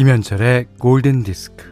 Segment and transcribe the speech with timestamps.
[0.00, 1.62] 김현철의 골든 디스크.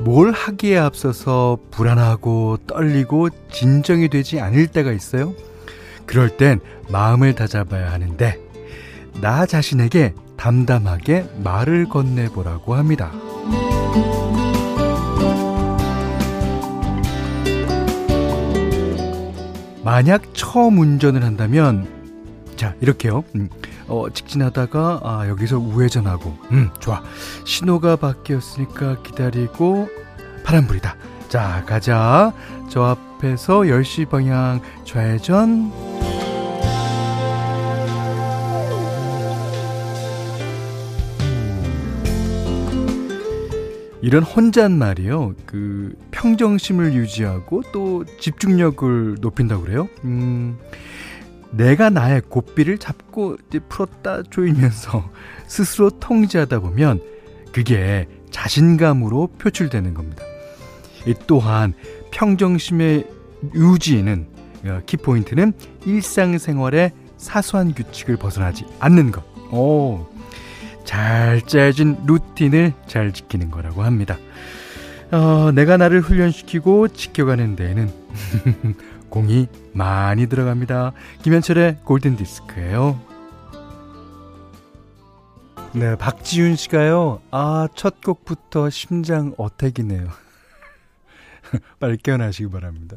[0.00, 5.34] 뭘 하기에 앞서서 불안하고 떨리고 진정이 되지 않을 때가 있어요.
[6.06, 8.38] 그럴 땐 마음을 다잡아야 하는데
[9.20, 13.12] 나 자신에게 담담하게 말을 건네보라고 합니다.
[19.86, 21.86] 만약 처음 운전을 한다면
[22.56, 23.22] 자 이렇게요.
[23.36, 23.48] 음,
[23.86, 27.02] 어, 직진하다가 아, 여기서 우회전하고 음 좋아
[27.44, 29.88] 신호가 바뀌었으니까 기다리고
[30.44, 30.96] 파란불이다.
[31.28, 32.32] 자 가자.
[32.68, 35.70] 저 앞에서 10시 방향 좌회전
[44.06, 45.34] 이런 혼잣말이요.
[45.46, 49.88] 그 평정심을 유지하고 또 집중력을 높인다고 그래요.
[50.04, 50.58] 음.
[51.50, 53.36] 내가 나의 고삐를 잡고
[53.68, 55.10] 풀었다 조이면서
[55.48, 57.00] 스스로 통제하다 보면
[57.50, 60.22] 그게 자신감으로 표출되는 겁니다.
[61.04, 61.74] 이 또한
[62.12, 63.08] 평정심의
[63.56, 64.28] 유지는
[64.66, 65.52] 어, 키포인트는
[65.84, 69.24] 일상생활의 사소한 규칙을 벗어나지 않는 것.
[69.52, 70.06] 오,
[70.86, 74.16] 잘 짜여진 루틴을 잘 지키는 거라고 합니다.
[75.10, 77.92] 어, 내가 나를 훈련시키고 지켜가는 데에는
[79.10, 80.92] 공이 많이 들어갑니다.
[81.22, 83.00] 김현철의 골든 디스크예요.
[85.72, 87.20] 네, 박지윤 씨가요.
[87.30, 90.08] 아, 첫 곡부터 심장 어택이네요.
[91.78, 92.96] 빨리 깨어나시기 바랍니다.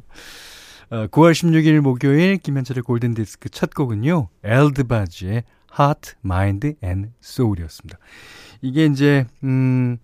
[0.92, 4.30] 어, 9월 16일 목요일 김현철의 골든 디스크 첫 곡은요.
[4.44, 5.44] 엘드바지의
[5.78, 7.98] Heart, Mind and Soul이었습니다.
[8.62, 9.98] 이게 이제 음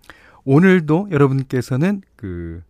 [0.43, 2.61] 오늘도 여러분께서는 그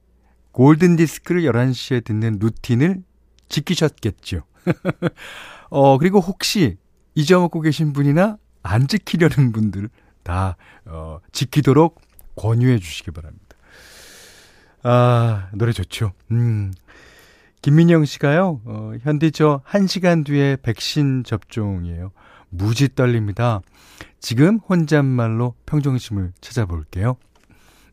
[0.52, 3.04] 골든 디스크를 11시에 듣는 루틴을
[3.50, 4.44] 지키셨겠죠.
[5.70, 6.78] 어, 그리고 혹시
[7.14, 9.90] 잊어먹고 계신 분이나 안 지키려는 분들
[10.24, 12.02] 다, 어, 지키도록
[12.36, 13.46] 권유해 주시기 바랍니다.
[14.84, 16.14] 아, 노래 좋죠.
[16.32, 16.74] 음.
[17.62, 22.12] 김민영 씨가요, 어, 현디 저 1시간 뒤에 백신 접종이에요.
[22.50, 23.62] 무지 떨립니다.
[24.20, 27.18] 지금 혼잣말로 평정심을 찾아볼게요.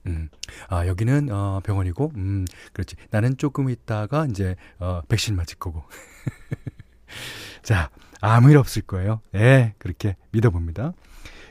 [0.07, 0.29] 음.
[0.69, 2.97] 아, 여기는, 어, 병원이고, 음, 그렇지.
[3.11, 5.85] 나는 조금 있다가, 이제, 어, 백신 맞을 거고.
[7.63, 7.91] 자,
[8.21, 9.21] 아무 일 없을 거예요.
[9.35, 10.93] 예, 그렇게 믿어봅니다.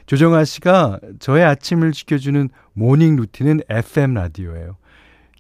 [0.06, 4.78] 조정아 씨가 저의 아침을 지켜주는 morning routine은 FM 라디오예요.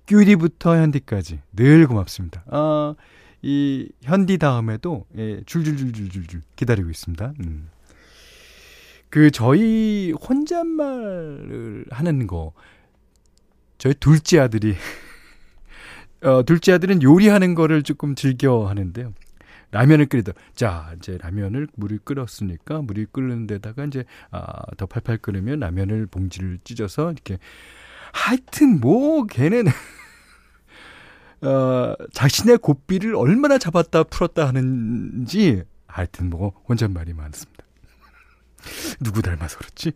[0.07, 2.43] 큐리부터 현디까지 늘 고맙습니다.
[2.47, 2.95] 아,
[3.41, 7.33] 이 현디 다음에도 예, 줄줄줄줄줄줄 기다리고 있습니다.
[7.43, 7.69] 음.
[9.09, 12.53] 그 저희 혼잣말을 하는 거
[13.77, 14.75] 저희 둘째 아들이
[16.23, 19.13] 어, 둘째 아들은 요리하는 거를 조금 즐겨 하는데요.
[19.71, 20.33] 라면을 끓이다.
[20.53, 26.59] 자, 이제 라면을 물을 끓었으니까 물이 끓는 데다가 이제 아, 더 팔팔 끓으면 라면을 봉지를
[26.63, 27.39] 찢어서 이렇게
[28.11, 29.65] 하여튼 뭐 걔는
[31.41, 37.63] 어, 자신의 고삐를 얼마나 잡았다 풀었다 하는지 하여튼 뭐 혼잣말이 많습니다.
[39.01, 39.93] 누구 닮아서 그렇지?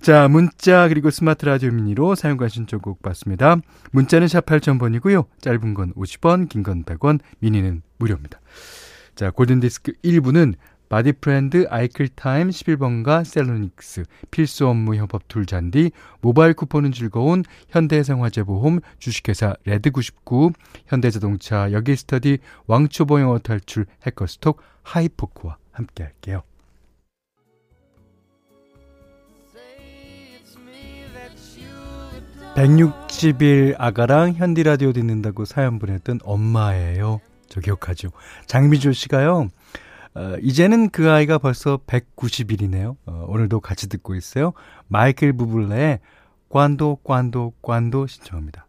[0.00, 3.56] 자, 문자 그리고 스마트 라디오 미니로 사연과 신청곡 받습니다.
[3.92, 5.26] 문자는 샵 8000번이고요.
[5.42, 8.40] 짧은 건 50원, 긴 건 100원, 미니는 무료입니다.
[9.14, 10.54] 자, 골든디스크 1부는
[10.90, 14.02] 바디프렌드, 아이클타임 11번가 셀로닉스,
[14.32, 20.52] 필수 업무 협업 tool 잔디, 모바일 쿠폰은 즐거운 현대생활재보험 주식회사 레드99,
[20.88, 26.42] 현대자동차 여기스터디, 왕초보 영어 탈출 해커스톡 하이포크와 함께 할게요.
[32.56, 37.20] 160일 아가랑 현디라디오 듣는다고 사연 보냈던 엄마예요.
[37.48, 38.08] 저 기억하죠.
[38.46, 39.50] 장미주 씨가요.
[40.14, 42.96] 어, 이제는 그 아이가 벌써 190일이네요.
[43.06, 44.52] 어, 오늘도 같이 듣고 있어요.
[44.88, 46.00] 마이클 부블레의
[46.48, 48.66] 관도 관도 관도 신청합니다.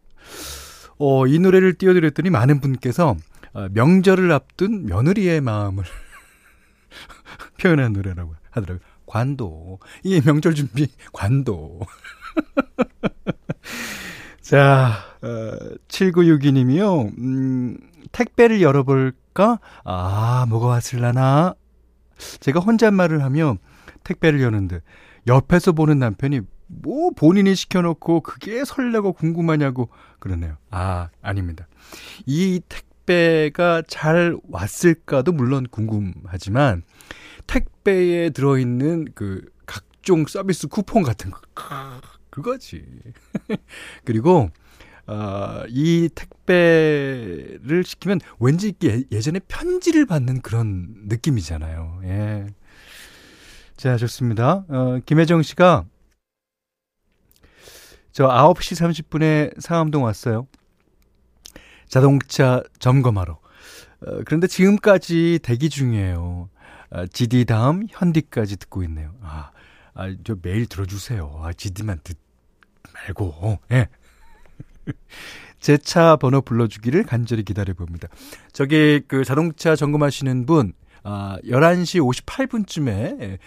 [0.98, 3.16] 어, 이 노래를 띄워드렸더니 많은 분께서
[3.54, 5.84] 어, 명절을 앞둔 며느리의 마음을
[7.60, 8.86] 표현한 노래라고 하더라고요.
[9.06, 9.80] 관도.
[10.04, 11.80] 이게 명절 준비 관도.
[14.40, 14.92] 자,
[15.22, 17.18] 어, 7962님이요.
[17.18, 17.76] 음,
[18.12, 19.58] 택배를 열어볼 까?
[19.84, 21.54] 아, 뭐가 왔을라나?
[22.40, 23.56] 제가 혼잣말을 하며
[24.04, 24.80] 택배를 여는데
[25.26, 29.88] 옆에서 보는 남편이 뭐 본인이 시켜놓고 그게 설레고 궁금하냐고
[30.18, 30.56] 그러네요.
[30.70, 31.66] 아, 아닙니다.
[32.26, 36.82] 이 택배가 잘 왔을까도 물론 궁금하지만
[37.46, 41.40] 택배에 들어있는 그 각종 서비스 쿠폰 같은 거
[42.30, 42.84] 그거지.
[44.04, 44.50] 그리고
[45.06, 52.00] 어, 이 택배를 시키면 왠지 예, 예전에 편지를 받는 그런 느낌이잖아요.
[52.04, 52.46] 예.
[53.76, 54.64] 자, 좋습니다.
[54.68, 55.84] 어, 김혜정 씨가
[58.12, 60.46] 저 9시 30분에 상암동 왔어요.
[61.88, 63.32] 자동차 점검하러.
[63.32, 66.48] 어, 그런데 지금까지 대기 중이에요.
[66.90, 69.14] 아, GD 다음 현디까지 듣고 있네요.
[69.22, 69.50] 아,
[69.94, 71.40] 아, 저 매일 들어주세요.
[71.42, 72.18] 아, GD만 듣
[72.94, 73.58] 말고.
[73.72, 73.88] 예.
[75.60, 78.08] 제 차 번호 불러주기를 간절히 기다려봅니다.
[78.52, 80.72] 저기 그 자동차 점검하시는 분,
[81.04, 83.38] 아, 11시 58분쯤에 예.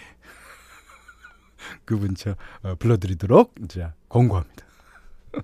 [1.83, 4.65] 그분 저 어, 불러드리도록 자, 권고합니다.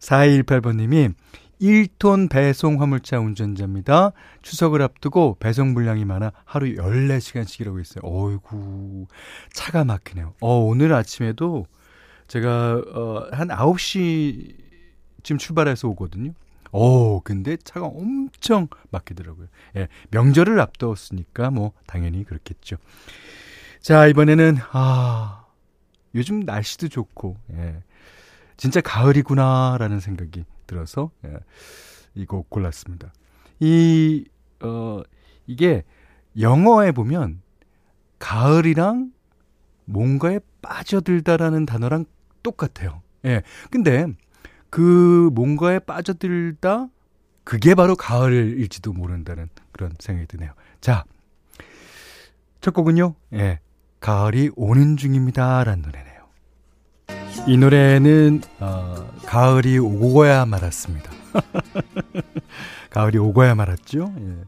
[0.00, 1.14] 4218번님이
[1.60, 4.12] 1톤 배송 화물차 운전자입니다.
[4.42, 8.00] 추석을 앞두고 배송 물량이 많아 하루 14시간씩이라고 했어요.
[8.04, 9.06] 어이구,
[9.52, 10.34] 차가 막히네요.
[10.40, 11.66] 어, 오늘 아침에도
[12.28, 16.32] 제가, 어, 한 9시쯤 출발해서 오거든요.
[16.70, 19.48] 오, 근데 차가 엄청 막히더라고요.
[19.76, 22.76] 예, 명절을 앞두었으니까 뭐, 당연히 그렇겠죠.
[23.80, 25.46] 자, 이번에는, 아,
[26.14, 27.82] 요즘 날씨도 좋고, 예,
[28.58, 31.38] 진짜 가을이구나라는 생각이 들어서 예,
[32.14, 33.12] 이곡 골랐습니다.
[33.60, 34.26] 이,
[34.60, 35.00] 어,
[35.46, 35.84] 이게
[36.38, 37.40] 영어에 보면
[38.18, 39.12] 가을이랑
[39.86, 42.04] 뭔가에 빠져들다라는 단어랑
[42.42, 43.02] 똑같아요.
[43.24, 43.42] 예.
[43.70, 44.06] 근데
[44.70, 46.88] 그 뭔가에 빠져들다
[47.44, 50.52] 그게 바로 가을일지도 모른다는 그런 생각이 드네요.
[50.80, 51.04] 자,
[52.60, 53.14] 첫 곡은요.
[53.34, 53.60] 예.
[54.00, 56.18] 가을이 오는 중입니다라는 노래네요.
[57.46, 61.10] 이 노래는 어, 가을이 오고야 말았습니다.
[62.90, 64.12] 가을이 오고야 말았죠.
[64.18, 64.44] 예.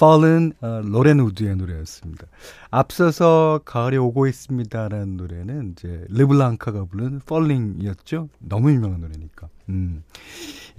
[0.00, 2.26] Fallen 어, 로렌 우드의 노래였습니다.
[2.70, 8.30] 앞서서 가을이 오고 있습니다라는 노래는 이제 르블랑카가 부른 Falling이었죠.
[8.38, 9.48] 너무 유명한 노래니까.
[9.68, 10.02] 음.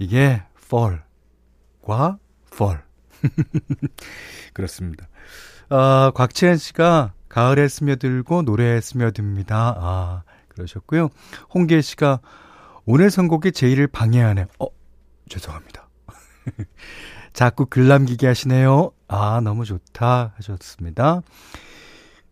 [0.00, 2.18] 이게 Fall과
[2.52, 2.80] Fall.
[4.52, 5.08] 그렇습니다.
[5.70, 9.76] 어, 곽채연 씨가 가을에 스며들고 노래에 스며듭니다.
[9.78, 11.10] 아, 그러셨고요.
[11.54, 12.20] 홍계 씨가
[12.84, 14.46] 오늘 선곡이 제 일을 방해하네.
[14.58, 14.66] 어,
[15.28, 15.88] 죄송합니다.
[17.32, 18.90] 자꾸 글 남기게 하시네요.
[19.12, 21.20] 아, 너무 좋다 하셨습니다.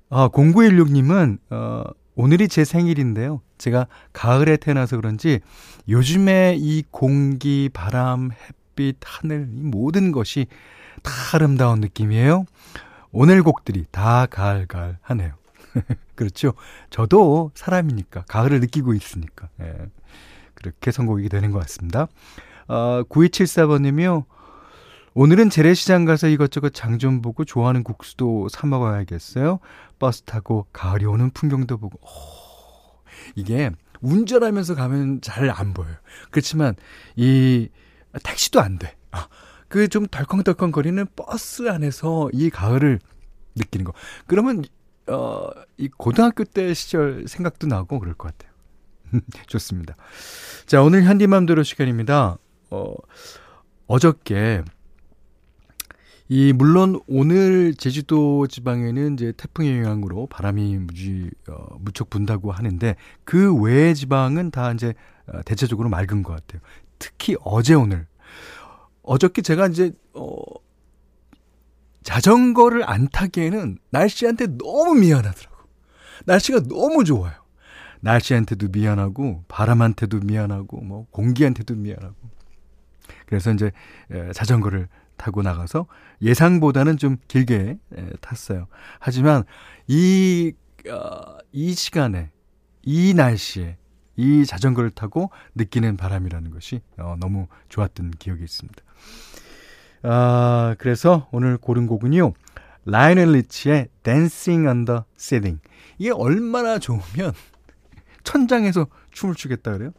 [0.09, 1.85] 아, 0916님은, 어,
[2.15, 3.43] 오늘이 제 생일인데요.
[3.59, 5.41] 제가 가을에 태어나서 그런지
[5.91, 10.47] 요즘에 이 공기, 바람, 햇빛, 하늘, 이 모든 것이
[11.03, 12.47] 다 아름다운 느낌이에요.
[13.13, 15.35] 오늘 곡들이 다 가을가을 하네요.
[16.17, 16.55] 그렇죠.
[16.89, 19.51] 저도 사람이니까, 가을을 느끼고 있으니까.
[19.61, 19.75] 예.
[20.55, 22.09] 그렇게 선곡이 되는 것 같습니다.
[22.69, 24.25] 어, 9274번님이요.
[25.15, 29.59] 오늘은 재래시장 가서 이것저것 장 좀 보고 좋아하는 국수도 사 먹어야겠어요.
[29.99, 31.99] 버스 타고 가을이 오는 풍경도 보고.
[32.03, 33.03] 오,
[33.35, 33.71] 이게
[34.03, 35.97] 운전하면서 가면 잘 안 보여요.
[36.31, 36.75] 그렇지만
[37.17, 37.69] 이
[38.23, 38.97] 택시도 안 돼.
[39.11, 39.29] 아,
[39.69, 42.99] 그 좀 덜컹덜컹 거리는 버스 안에서 이 가을을
[43.57, 43.93] 느끼는 거.
[44.27, 44.65] 그러면
[45.09, 48.53] 어, 이 고등학교 때 시절 생각도 나고 그럴 것 같아요.
[49.49, 49.97] 좋습니다.
[50.67, 52.39] 자, 오늘 현디맘대로 시간입니다.
[52.71, 52.95] 어,
[53.87, 54.63] 어저께
[56.33, 62.95] 이 물론 오늘 제주도 지방에는 이제 태풍의 영향으로 바람이 무지 어, 무척 분다고 하는데
[63.25, 64.95] 그 외의 지방은 다 이제
[65.27, 66.63] 어, 대체적으로 맑은 것 같아요.
[67.01, 68.07] 특히 어제 오늘
[69.03, 70.37] 어저께 제가 이제 어
[72.05, 75.57] 자전거를 안 타기에는 날씨한테 너무 미안하더라고.
[76.27, 77.35] 날씨가 너무 좋아요.
[78.03, 82.15] 날씨한테도 미안하고 바람한테도 미안하고 뭐 공기한테도 미안하고.
[83.27, 83.73] 그래서 이제
[84.33, 84.87] 자전거를
[85.21, 85.87] 타고 나가서
[86.23, 87.79] 예상보다는 좀 길게
[88.23, 88.69] 탔어요.
[88.99, 89.45] 하지만
[89.87, 90.55] 이,
[90.89, 92.31] 어, 이 시간에,
[92.83, 93.77] 이 날씨에,
[94.17, 98.83] 이 자전거를 타고 느끼는 바람이라는 것이 어, 너무 좋았던 기억이 있습니다.
[100.05, 102.33] 아, 그래서 오늘 고른 곡은요.
[102.87, 105.61] 라이넬 리치의 Dancing the Ceiling.
[105.99, 107.35] 이게 얼마나 좋으면
[108.25, 109.93] 천장에서 춤을 추겠다 그래요?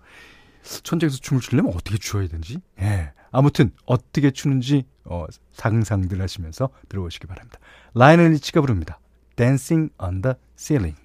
[0.63, 2.59] 천장에서 춤을 추려면 어떻게 추어야 되는지?
[2.79, 3.11] 예.
[3.31, 7.59] 아무튼 어떻게 추는지 어, 상상들 하시면서 들어보시기 바랍니다.
[7.93, 8.99] 라이넬 리치가 부릅니다.
[9.35, 10.99] Dancing on the Ceiling.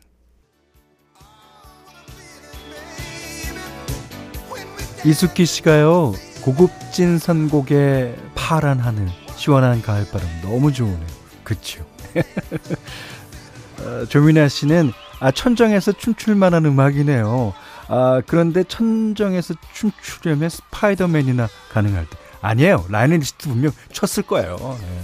[5.04, 6.14] 이숙기 씨가요.
[6.42, 11.06] 고급진 선곡의 파란 하늘, 시원한 가을바람 너무 좋으네요.
[11.44, 11.86] 그쵸?
[13.80, 17.54] 어, 조민아 씨는 아 천정에서 춤출 만한 음악이네요.
[17.88, 22.16] 아, 그런데 천정에서 춤추려면 스파이더맨이나 가능할 때.
[22.40, 22.84] 아니에요.
[22.88, 24.56] 라이오넬 리치는 분명 췄을 거예요.
[24.80, 25.00] 네.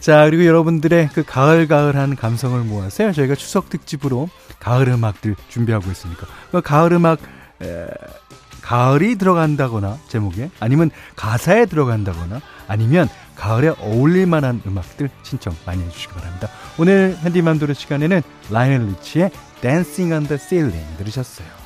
[0.00, 6.26] 자, 그리고 여러분들의 그 가을가을한 감성을 모아서 저희가 추석 특집으로 가을 음악들 준비하고 있으니까.
[6.50, 7.20] 그 가을 음악,
[7.62, 7.86] 에,
[8.62, 16.48] 가을이 들어간다거나, 제목에, 아니면 가사에 들어간다거나, 아니면 가을에 어울릴 만한 음악들 신청 많이 해주시기 바랍니다.
[16.78, 19.30] 오늘 핸디맘도르 시간에는 라이언 리치의
[19.60, 21.61] Dancing on the Ceiling 들으셨어요.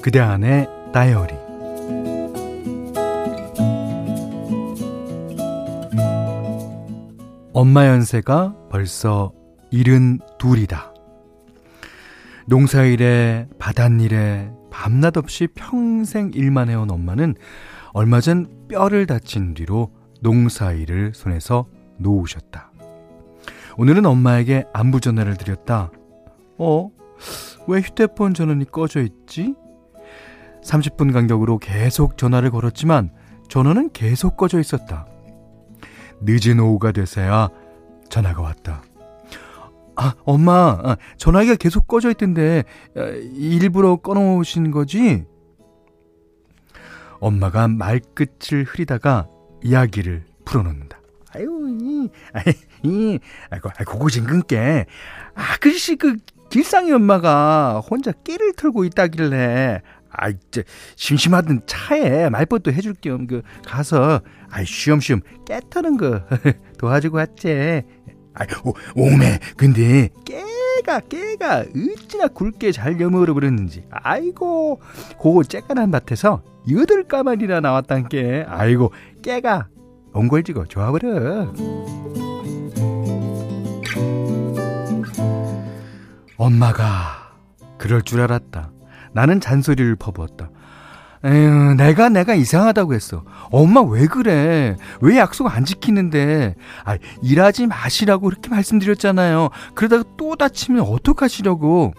[0.00, 1.34] 그대 안의 다이어리
[7.52, 9.32] 엄마 연세가 벌써
[9.72, 10.94] 일흔 둘이다.
[12.46, 17.34] 농사일에 바닷일에 밤낮 없이 평생 일만 해온 엄마는
[17.92, 19.90] 얼마 전 뼈를 다친 뒤로
[20.24, 21.66] 농사일을 손에서
[21.98, 22.72] 놓으셨다.
[23.76, 25.90] 오늘은 엄마에게 안부 전화를 드렸다.
[26.58, 26.90] 어?
[27.68, 29.54] 왜 휴대폰 전원이 꺼져 있지?
[30.64, 33.10] 30분 간격으로 계속 전화를 걸었지만
[33.48, 35.06] 전원은 계속 꺼져 있었다.
[36.22, 37.50] 늦은 오후가 돼서야
[38.08, 38.82] 전화가 왔다.
[39.96, 42.64] 아, 엄마, 아, 전화기가 계속 꺼져 있던데
[42.96, 43.00] 아,
[43.34, 45.24] 일부러 꺼놓으신 거지?
[47.20, 49.28] 엄마가 말끝을 흐리다가
[49.64, 50.98] 이야기를 풀어놓는다.
[51.34, 51.48] 아유,
[51.80, 52.44] 이, 아이,
[52.84, 53.18] 이,
[53.50, 54.86] 아이고, 아이고, 고진 끊게.
[55.34, 56.16] 아, 글씨, 그,
[56.48, 59.80] 길상이 엄마가 혼자 깨를 털고 있다길래,
[60.10, 60.62] 아, 이제,
[60.94, 66.22] 심심하던 차에 말벗도 해줄 겸, 그, 가서, 아이, 쉬엄쉬엄 깨 터는 거
[66.78, 67.82] 도와주고 왔지.
[68.34, 71.64] 아이, 오, 오메, 근데, 깨가, 깨가,
[71.96, 73.84] 어찌나 굵게 잘 여물어 버렸는지.
[73.90, 74.80] 아이고,
[75.20, 78.92] 그거 쬐깐한 밭에서 여덟 가만이나 나왔단 게, 아이고,
[79.24, 79.68] 깨가
[80.12, 81.52] 옹골지고 좋아버려.
[86.36, 87.32] 엄마가
[87.78, 88.70] 그럴 줄 알았다.
[89.12, 90.50] 나는 잔소리를 퍼부었다.
[91.24, 93.24] 에휴, 내가 내가 이상하다고 했어.
[93.50, 94.76] 엄마 왜 그래?
[95.00, 96.54] 왜 약속 안 지키는데?
[96.84, 99.48] 아, 일하지 마시라고 그렇게 말씀드렸잖아요.
[99.74, 101.94] 그러다가 또 다치면 어떡하시려고?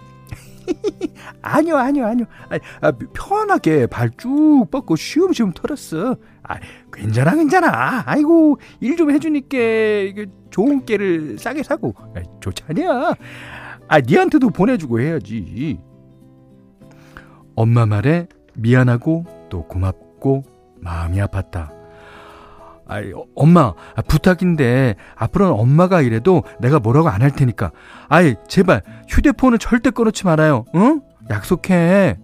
[1.41, 2.25] 아니요, 아니요, 아니요.
[2.49, 6.15] 아, 아, 편하게 발 쭉 뻗고 쉬움쉬움 털었어.
[6.43, 6.55] 아,
[6.93, 8.03] 괜찮아, 괜찮아.
[8.05, 11.93] 아이고, 일 좀 해주니까 이게 좋은 깨를 싸게 사고.
[12.15, 13.13] 아, 좋잖냐.
[13.87, 15.79] 아, 니한테도 보내주고 해야지.
[17.55, 20.43] 엄마 말에 미안하고 또 고맙고
[20.81, 21.69] 마음이 아팠다.
[22.87, 23.01] 아,
[23.35, 27.71] 엄마, 아, 부탁인데 앞으로는 엄마가 이래도 내가 뭐라고 안 할 테니까.
[28.09, 30.65] 아이, 제발 휴대폰을 절대 꺼놓지 말아요.
[30.75, 31.01] 응?
[31.29, 32.17] 약속해.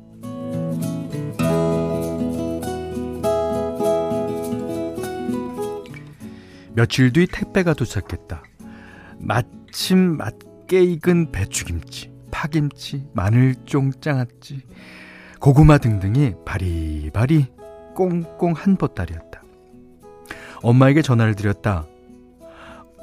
[6.73, 8.43] 며칠 뒤 택배가 도착했다.
[9.19, 14.61] 마침 맛게 익은 배추김치, 파김치, 마늘쫑 장아찌,
[15.39, 17.47] 고구마 등등이 바리바리
[17.95, 19.40] 꽁꽁 한 보따리였다.
[20.61, 21.85] 엄마에게 전화를 드렸다.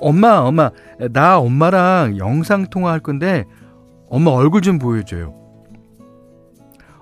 [0.00, 0.70] 엄마, 엄마,
[1.12, 3.44] 나 엄마랑 영상 통화할 건데
[4.08, 5.34] 엄마 얼굴 좀 보여줘요.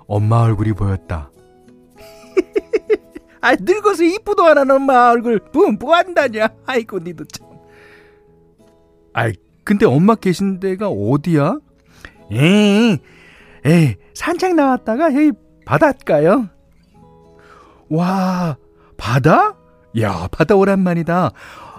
[0.07, 1.31] 엄마 얼굴이 보였다.
[3.41, 6.47] 아, 늙어서 이쁘도 않은 엄마 얼굴 뭐, 뭐 한다냐?
[6.65, 7.47] 아이고, 니도 참.
[9.13, 9.33] 아이,
[9.63, 11.59] 근데 엄마 계신 데가 어디야?
[12.31, 12.97] 에이,
[13.65, 15.31] 에이, 산책 나왔다가 여기
[15.65, 16.47] 바닷가요.
[17.89, 18.57] 와,
[18.97, 19.55] 바다?
[19.99, 21.31] 야, 바다 오랜만이다.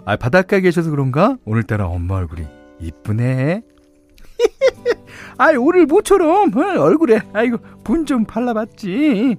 [0.05, 1.37] 아, 바닷가에 계셔서 그런가?
[1.45, 2.47] 오늘따라 엄마 얼굴이
[2.81, 3.63] 이쁘네.
[5.39, 9.37] 아이, 오늘 모처럼 어, 얼굴에 아이고 분 좀 발라봤지.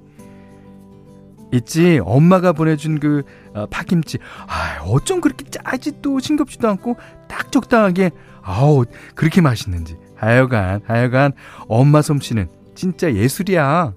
[1.51, 3.23] 있지 엄마가 보내준 그
[3.55, 6.95] 어, 파김치 아 어쩜 그렇게 짜지도 싱겁지도 않고
[7.27, 8.11] 딱 적당하게
[8.43, 8.85] 아우
[9.15, 11.31] 그렇게 맛있는지 하여간 하여간
[11.67, 13.95] 엄마 솜씨는 진짜 예술이야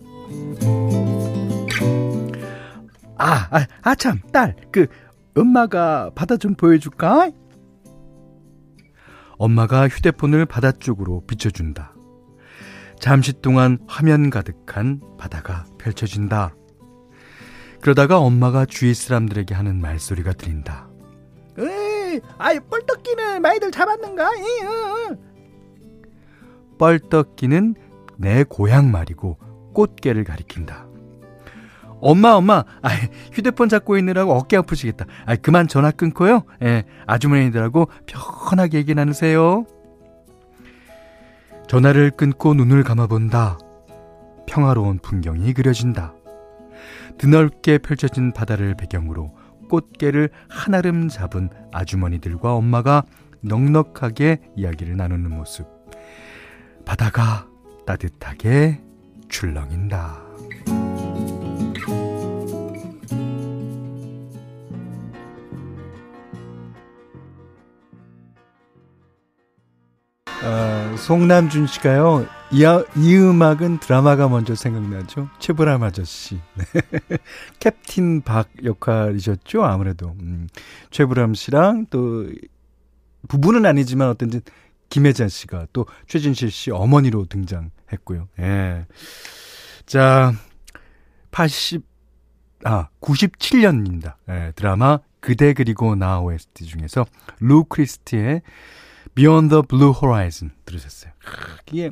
[3.23, 4.87] 아, 아, 아, 참, 딸, 그,
[5.37, 7.31] 엄마가 바다 좀 보여줄까?
[9.39, 11.95] 엄마가 휴대폰을 바다 쪽으로 비춰준다.
[12.99, 16.55] 잠시 동안 화면 가득한 바다가 펼쳐진다.
[17.81, 20.89] 그러다가 엄마가 주위 사람들에게 하는 말소리가 들린다.
[21.59, 24.31] 에이, 아이, 뻘떡기는 많이들 잡았는가?
[24.37, 25.17] 에이, 어.
[26.79, 27.75] 뻘떡기는
[28.19, 29.39] 내 고향 말이고
[29.75, 30.87] 꽃게를 가리킨다.
[32.03, 32.89] 엄마, 엄마, 아,
[33.33, 35.07] 휴대폰 잡고 있느라고 어깨 아프시겠다.
[35.25, 36.43] 아, 그만 전화 끊고요.
[36.63, 37.89] 예, 아주머니들하고
[38.51, 39.65] 편하게 얘기 나누세요.
[41.69, 43.59] 전화를 끊고 눈을 감아본다.
[44.47, 46.13] 평화로운 풍경이 그려진다.
[47.19, 49.35] 드넓게 펼쳐진 바다를 배경으로
[49.71, 53.05] 꽃게를 한아름 잡은 아주머니들과 엄마가
[53.43, 55.67] 넉넉하게 이야기를 나누는 모습.
[56.85, 57.47] 바다가
[57.87, 58.83] 따뜻하게
[59.29, 60.22] 출렁인다.
[70.45, 72.27] 어, 송남준 씨가요.
[72.51, 72.65] 이,
[72.97, 75.29] 이 음악은 드라마가 먼저 생각나죠.
[75.39, 76.41] 최불암 아저씨.
[77.61, 79.63] 캡틴 박 역할이셨죠.
[79.63, 80.49] 아무래도 음,
[80.91, 82.29] 최불암 씨랑 또
[83.29, 84.41] 부부는 아니지만 어떤지
[84.91, 88.29] 김혜자 씨가 또 최진실 씨 어머니로 등장했고요.
[88.41, 88.87] 예.
[89.87, 90.33] 자,
[91.31, 91.83] 80,
[92.65, 94.15] 아, 97년입니다.
[94.29, 97.07] 예, 드라마 그대 그리고 나 OST 중에서
[97.39, 98.43] 루 크리스티의
[99.15, 101.13] Beyond the Blue Horizon 들으셨어요.
[101.71, 101.91] 이게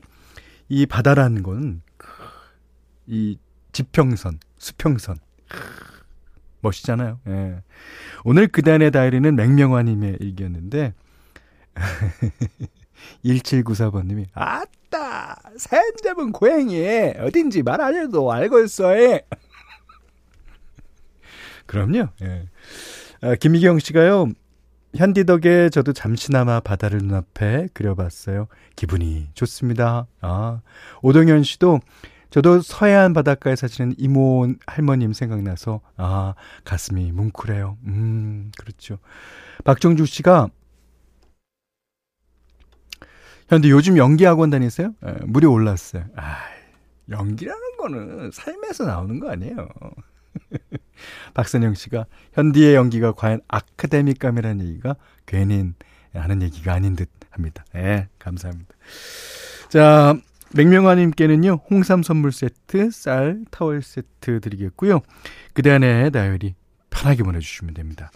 [0.69, 1.83] 이 바다라는 건
[3.07, 3.39] 이
[3.73, 5.17] 지평선, 수평선
[6.61, 7.19] 멋있잖아요.
[7.27, 7.61] 예.
[8.25, 10.95] 오늘 그단의 다이리는 맹명화님의 일기였는데
[13.25, 16.79] 1794번님이 아따 사연 잡은 고양이
[17.19, 18.93] 어딘지 말 안 해도 알고 있어.
[21.67, 22.09] 그럼요.
[22.23, 22.49] 예.
[23.23, 24.29] 아, 김미경 씨가요.
[24.97, 28.49] 현디 덕에 저도 잠시나마 바다를 눈앞에 그려봤어요.
[28.75, 30.07] 기분이 좋습니다.
[30.21, 30.61] 아,
[31.03, 31.81] 오동현 씨도
[32.31, 37.79] 저도 서해안 바닷가에 사시는 이모 할머님 생각나서 아 가슴이 뭉클해요.
[37.87, 38.99] 음 그렇죠.
[39.65, 40.49] 박정주 씨가
[43.49, 44.95] 현대 요즘 연기 학원 다니세요?
[45.05, 46.05] 에, 물이 올랐어요.
[46.15, 46.37] 아,
[47.11, 49.69] 연기라는 거는 삶에서 나오는 거 아니에요.
[51.35, 54.97] 박선영 씨가 현디의 연기가 과연 아카데믹감이라는 얘기가
[55.27, 55.73] 괜히
[56.15, 57.65] 하는 얘기가 아닌 듯 합니다.
[57.77, 58.75] 예, 감사합니다.
[59.69, 60.17] 자,
[60.55, 65.01] 맥명화님께는요, 홍삼 선물 세트, 쌀, 타월 세트 드리겠고요.
[65.55, 66.55] 그대 안에 다이어리
[66.91, 68.11] 편하게 보내주시면 됩니다.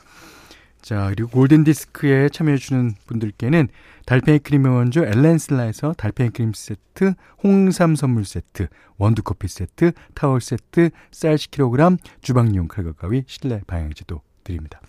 [0.84, 3.68] 자, 그리고 골든디스크에 참여해주는 분들께는
[4.04, 8.66] 달팽이 크림 의 원조 엘렌슬라에서 달팽이 크림 세트, 홍삼 선물 세트,
[8.98, 14.82] 원두커피 세트, 타월 세트, 쌀 10kg, 주방용 칼과 가위, 실내 방향제도 드립니다.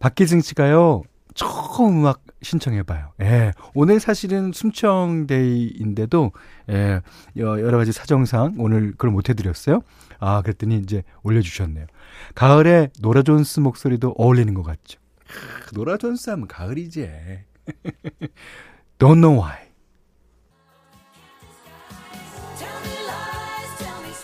[0.00, 1.04] 박기승 씨가요,
[1.40, 3.12] 처음 음악 신청해봐요.
[3.22, 3.52] 예.
[3.72, 6.32] 오늘 사실은 숨청데이인데도,
[6.68, 7.00] 예,
[7.36, 9.80] 여러 가지 사정상 오늘 그걸 못해드렸어요.
[10.18, 11.86] 아, 그랬더니 이제 올려주셨네요.
[12.34, 15.00] 가을에 노라 존스 목소리도 어울리는 것 같죠.
[15.72, 17.08] 노라 존스 하면 가을이지.
[18.98, 19.70] Don't know why.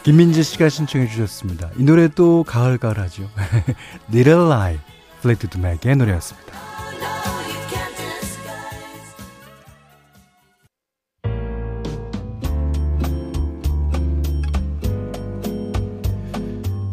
[0.02, 1.70] 김민지 씨가 신청해 주셨습니다.
[1.79, 3.29] 이 노래도 가을가을하죠.
[4.12, 4.78] Little Lies,
[5.22, 6.75] 플리트우드 맥의 노래였습니다.
[7.00, 7.36] love.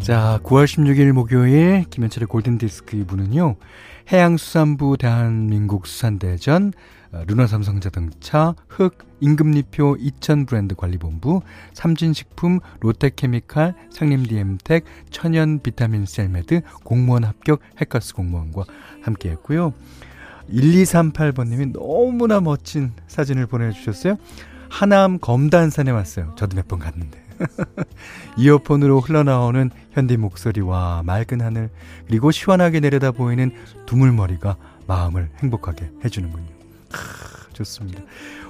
[0.03, 3.55] 자, 9월 16일 목요일 김현철의 골든디스크 2부는요.
[4.11, 6.73] 해양수산부 대한민국 수산대전,
[7.13, 7.23] 어,
[8.67, 18.65] 흑, 임금리표 2000브랜드관리본부, 삼진식품, 롯데케미칼, 상림디엠텍, 천연 비타민 셀메드, 공무원 합격 해커스 공무원과
[19.01, 19.73] 함께 했고요.
[20.51, 24.17] 1238번님이 너무나 멋진 사진을 보내주셨어요.
[24.69, 26.33] 하남 검단산에 왔어요.
[26.35, 27.22] 저도 몇 번 갔는데.
[28.37, 31.69] 이어폰으로 흘러나오는 현디 목소리와 맑은 하늘,
[32.07, 33.51] 그리고 시원하게 내려다 보이는
[33.85, 36.47] 두물머리가 마음을 행복하게 해주는군요.
[36.91, 38.01] 크, 좋습니다.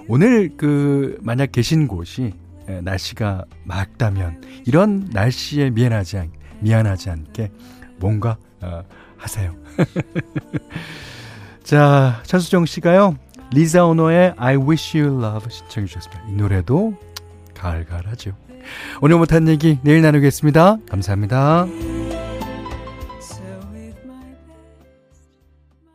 [0.08, 2.34] 오늘 그, 만약 계신 곳이
[2.82, 7.52] 날씨가 맑다면, 이런 날씨에 미안하지, 않, 미안하지 않게
[7.98, 8.84] 뭔가, 어,
[9.18, 9.56] 하세요.
[11.64, 13.18] 자, 차수정 씨가요,
[13.54, 16.24] 리자 오노의 I Wish You Love 신청해 주셨습니다.
[16.28, 16.96] 이 노래도
[17.54, 18.32] 가을가을하죠.
[19.02, 20.78] 오늘 못한 얘기 내일 나누겠습니다.
[20.90, 21.68] 감사합니다.